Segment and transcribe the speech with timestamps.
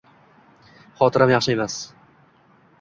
[1.01, 1.79] Xotiram yaxshi emas